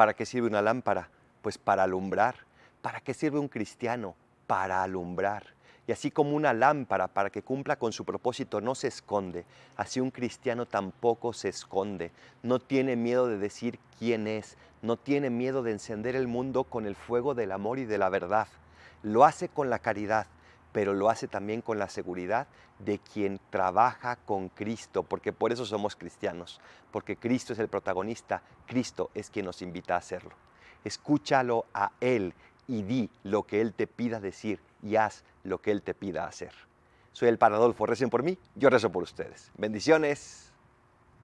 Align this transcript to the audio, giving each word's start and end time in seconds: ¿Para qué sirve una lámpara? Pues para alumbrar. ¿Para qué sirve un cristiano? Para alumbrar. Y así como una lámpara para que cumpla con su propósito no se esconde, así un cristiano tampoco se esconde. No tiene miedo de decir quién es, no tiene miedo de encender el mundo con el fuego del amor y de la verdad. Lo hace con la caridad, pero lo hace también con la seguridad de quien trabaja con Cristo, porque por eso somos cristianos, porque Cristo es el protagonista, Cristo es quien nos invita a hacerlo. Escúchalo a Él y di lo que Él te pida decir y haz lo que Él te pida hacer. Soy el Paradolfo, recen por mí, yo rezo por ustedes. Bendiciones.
¿Para 0.00 0.14
qué 0.14 0.24
sirve 0.24 0.46
una 0.46 0.62
lámpara? 0.62 1.10
Pues 1.42 1.58
para 1.58 1.82
alumbrar. 1.82 2.34
¿Para 2.80 3.02
qué 3.02 3.12
sirve 3.12 3.38
un 3.38 3.48
cristiano? 3.48 4.14
Para 4.46 4.82
alumbrar. 4.82 5.44
Y 5.86 5.92
así 5.92 6.10
como 6.10 6.34
una 6.34 6.54
lámpara 6.54 7.06
para 7.06 7.28
que 7.28 7.42
cumpla 7.42 7.76
con 7.76 7.92
su 7.92 8.06
propósito 8.06 8.62
no 8.62 8.74
se 8.74 8.88
esconde, 8.88 9.44
así 9.76 10.00
un 10.00 10.10
cristiano 10.10 10.64
tampoco 10.64 11.34
se 11.34 11.50
esconde. 11.50 12.12
No 12.42 12.60
tiene 12.60 12.96
miedo 12.96 13.26
de 13.26 13.36
decir 13.36 13.78
quién 13.98 14.26
es, 14.26 14.56
no 14.80 14.96
tiene 14.96 15.28
miedo 15.28 15.62
de 15.62 15.72
encender 15.72 16.16
el 16.16 16.28
mundo 16.28 16.64
con 16.64 16.86
el 16.86 16.96
fuego 16.96 17.34
del 17.34 17.52
amor 17.52 17.78
y 17.78 17.84
de 17.84 17.98
la 17.98 18.08
verdad. 18.08 18.48
Lo 19.02 19.26
hace 19.26 19.50
con 19.50 19.68
la 19.68 19.80
caridad, 19.80 20.26
pero 20.72 20.94
lo 20.94 21.10
hace 21.10 21.28
también 21.28 21.62
con 21.62 21.78
la 21.78 21.88
seguridad 21.88 22.46
de 22.78 22.98
quien 22.98 23.40
trabaja 23.50 24.16
con 24.16 24.48
Cristo, 24.48 25.02
porque 25.02 25.32
por 25.32 25.52
eso 25.52 25.66
somos 25.66 25.96
cristianos, 25.96 26.60
porque 26.90 27.16
Cristo 27.16 27.52
es 27.52 27.58
el 27.58 27.68
protagonista, 27.68 28.42
Cristo 28.66 29.10
es 29.14 29.30
quien 29.30 29.46
nos 29.46 29.62
invita 29.62 29.94
a 29.94 29.98
hacerlo. 29.98 30.32
Escúchalo 30.84 31.66
a 31.74 31.92
Él 32.00 32.34
y 32.66 32.82
di 32.82 33.10
lo 33.24 33.42
que 33.42 33.60
Él 33.60 33.74
te 33.74 33.86
pida 33.86 34.20
decir 34.20 34.60
y 34.82 34.96
haz 34.96 35.24
lo 35.44 35.58
que 35.58 35.72
Él 35.72 35.82
te 35.82 35.94
pida 35.94 36.26
hacer. 36.26 36.52
Soy 37.12 37.28
el 37.28 37.38
Paradolfo, 37.38 37.86
recen 37.86 38.08
por 38.08 38.22
mí, 38.22 38.38
yo 38.54 38.70
rezo 38.70 38.90
por 38.90 39.02
ustedes. 39.02 39.50
Bendiciones. 39.58 40.49